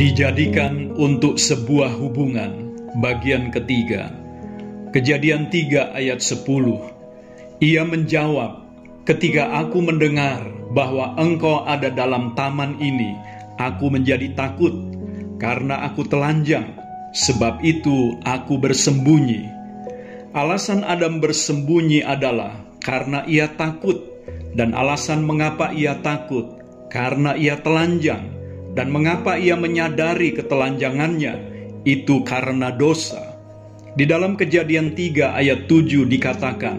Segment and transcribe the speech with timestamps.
[0.00, 2.72] Dijadikan untuk sebuah hubungan.
[3.04, 4.08] Bagian ketiga
[4.96, 6.40] Kejadian 3 ayat 10
[7.60, 8.64] Ia menjawab
[9.04, 10.40] Ketika aku mendengar
[10.72, 13.12] bahwa engkau ada dalam taman ini
[13.60, 14.72] Aku menjadi takut
[15.36, 16.80] Karena aku telanjang.
[17.12, 19.52] Sebab itu aku bersembunyi.
[20.32, 24.00] Alasan Adam bersembunyi adalah Karena ia takut.
[24.56, 26.56] Dan alasan mengapa ia takut?
[26.88, 28.39] Karena ia telanjang
[28.74, 31.34] dan mengapa ia menyadari ketelanjangannya
[31.82, 33.34] itu karena dosa.
[33.98, 36.78] Di dalam kejadian 3 ayat 7 dikatakan,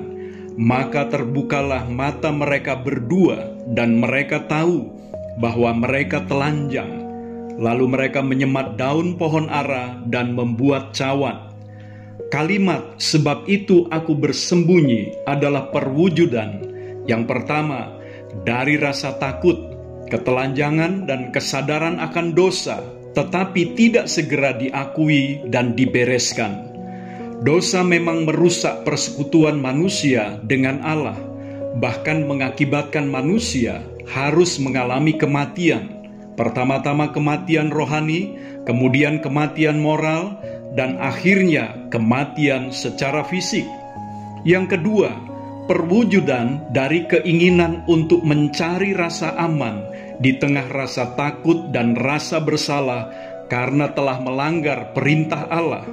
[0.55, 4.87] Maka terbukalah mata mereka berdua dan mereka tahu
[5.39, 7.03] bahwa mereka telanjang.
[7.61, 11.51] Lalu mereka menyemat daun pohon ara dan membuat cawan.
[12.31, 16.63] Kalimat sebab itu aku bersembunyi adalah perwujudan
[17.03, 17.91] yang pertama
[18.47, 19.70] dari rasa takut
[20.11, 22.83] ketelanjangan dan kesadaran akan dosa,
[23.15, 26.67] tetapi tidak segera diakui dan dibereskan.
[27.41, 31.17] Dosa memang merusak persekutuan manusia dengan Allah,
[31.81, 36.03] bahkan mengakibatkan manusia harus mengalami kematian.
[36.37, 40.37] Pertama-tama kematian rohani, kemudian kematian moral,
[40.77, 43.65] dan akhirnya kematian secara fisik.
[44.45, 45.30] Yang kedua,
[45.71, 49.87] perwujudan dari keinginan untuk mencari rasa aman
[50.19, 53.07] di tengah rasa takut dan rasa bersalah
[53.47, 55.87] karena telah melanggar perintah Allah.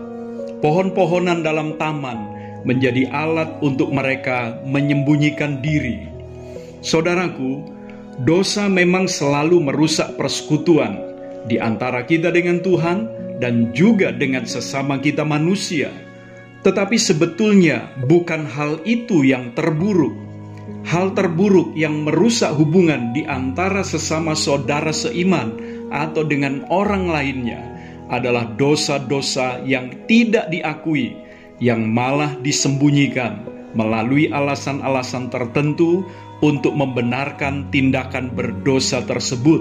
[0.59, 2.27] Pohon-pohonan dalam taman
[2.67, 6.11] menjadi alat untuk mereka menyembunyikan diri.
[6.83, 7.63] Saudaraku,
[8.27, 10.99] dosa memang selalu merusak persekutuan
[11.47, 13.07] di antara kita dengan Tuhan
[13.39, 15.95] dan juga dengan sesama kita manusia
[16.67, 20.15] tetapi sebetulnya bukan hal itu yang terburuk.
[20.89, 25.53] Hal terburuk yang merusak hubungan di antara sesama saudara seiman
[25.93, 27.61] atau dengan orang lainnya
[28.09, 31.13] adalah dosa-dosa yang tidak diakui,
[31.61, 33.45] yang malah disembunyikan
[33.77, 36.09] melalui alasan-alasan tertentu
[36.41, 39.61] untuk membenarkan tindakan berdosa tersebut.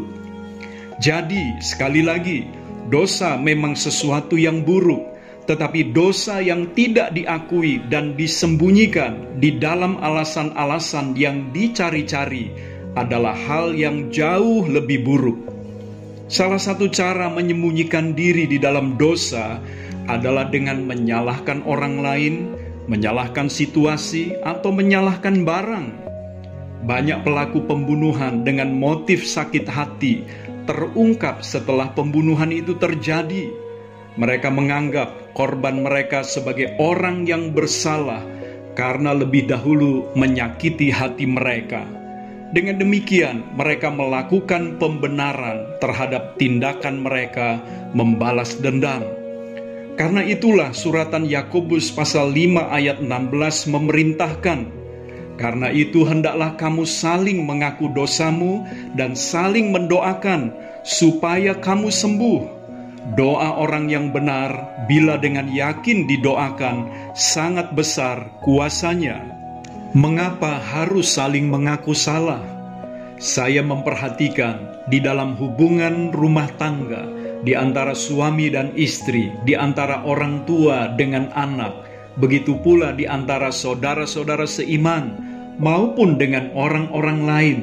[1.04, 2.48] Jadi, sekali lagi,
[2.88, 5.17] dosa memang sesuatu yang buruk
[5.48, 12.52] tetapi dosa yang tidak diakui dan disembunyikan di dalam alasan-alasan yang dicari-cari
[13.00, 15.40] adalah hal yang jauh lebih buruk.
[16.28, 19.64] Salah satu cara menyembunyikan diri di dalam dosa
[20.12, 22.36] adalah dengan menyalahkan orang lain,
[22.92, 25.88] menyalahkan situasi, atau menyalahkan barang.
[26.84, 30.28] Banyak pelaku pembunuhan dengan motif sakit hati
[30.68, 33.67] terungkap setelah pembunuhan itu terjadi
[34.18, 38.26] mereka menganggap korban mereka sebagai orang yang bersalah
[38.74, 41.86] karena lebih dahulu menyakiti hati mereka.
[42.48, 47.62] Dengan demikian, mereka melakukan pembenaran terhadap tindakan mereka
[47.92, 49.04] membalas dendam.
[49.98, 54.60] Karena itulah suratan Yakobus pasal 5 ayat 16 memerintahkan
[55.38, 58.66] karena itu hendaklah kamu saling mengaku dosamu
[58.98, 60.50] dan saling mendoakan
[60.82, 62.57] supaya kamu sembuh.
[63.16, 69.24] Doa orang yang benar, bila dengan yakin didoakan, sangat besar kuasanya.
[69.96, 72.44] Mengapa harus saling mengaku salah?
[73.16, 77.08] Saya memperhatikan di dalam hubungan rumah tangga,
[77.48, 81.88] di antara suami dan istri, di antara orang tua dengan anak,
[82.20, 85.16] begitu pula di antara saudara-saudara seiman,
[85.64, 87.60] maupun dengan orang-orang lain,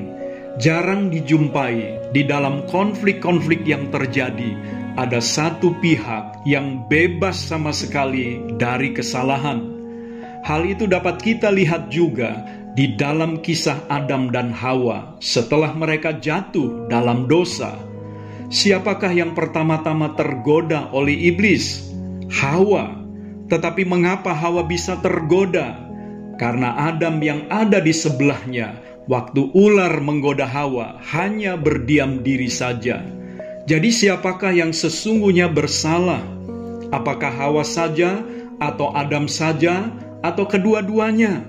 [0.57, 8.95] jarang dijumpai di dalam konflik-konflik yang terjadi ada satu pihak yang bebas sama sekali dari
[8.95, 9.75] kesalahan.
[10.47, 12.47] Hal itu dapat kita lihat juga
[12.79, 17.75] di dalam kisah Adam dan Hawa setelah mereka jatuh dalam dosa.
[18.55, 21.91] Siapakah yang pertama-tama tergoda oleh iblis?
[22.31, 23.03] Hawa.
[23.51, 25.75] Tetapi mengapa Hawa bisa tergoda?
[26.39, 28.79] Karena Adam yang ada di sebelahnya
[29.11, 33.24] waktu ular menggoda Hawa hanya berdiam diri saja
[33.65, 36.21] jadi siapakah yang sesungguhnya bersalah?
[36.93, 38.21] Apakah Hawa saja
[38.61, 39.89] atau Adam saja
[40.21, 41.49] atau kedua-duanya?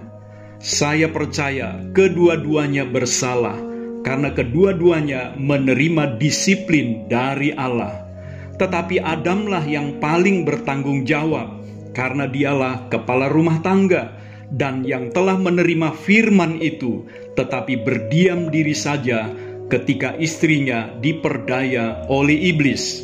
[0.63, 3.59] Saya percaya kedua-duanya bersalah
[4.07, 8.07] karena kedua-duanya menerima disiplin dari Allah.
[8.56, 11.59] Tetapi Adamlah yang paling bertanggung jawab
[11.91, 14.15] karena dialah kepala rumah tangga
[14.56, 17.03] dan yang telah menerima firman itu
[17.35, 19.27] tetapi berdiam diri saja
[19.67, 23.01] ketika istrinya diperdaya oleh iblis.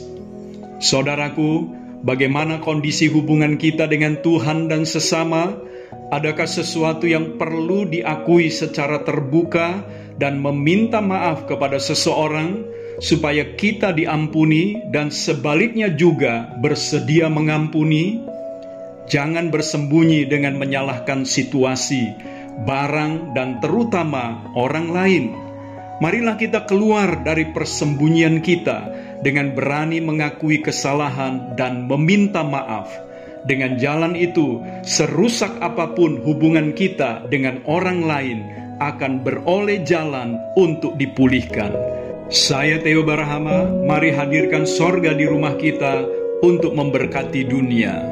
[0.81, 1.69] Saudaraku,
[2.05, 5.53] bagaimana kondisi hubungan kita dengan Tuhan dan sesama?
[6.11, 9.83] Adakah sesuatu yang perlu diakui secara terbuka
[10.19, 12.67] dan meminta maaf kepada seseorang,
[12.99, 18.21] supaya kita diampuni dan sebaliknya juga bersedia mengampuni?
[19.11, 22.15] Jangan bersembunyi dengan menyalahkan situasi,
[22.63, 25.25] barang, dan terutama orang lain.
[26.01, 28.89] Marilah kita keluar dari persembunyian kita
[29.21, 32.89] dengan berani mengakui kesalahan dan meminta maaf.
[33.45, 38.39] Dengan jalan itu, serusak apa pun hubungan kita dengan orang lain
[38.81, 41.69] akan beroleh jalan untuk dipulihkan.
[42.33, 46.01] Saya Theo Barahama, mari hadirkan sorga di rumah kita
[46.42, 48.10] untuk memberkati dunia.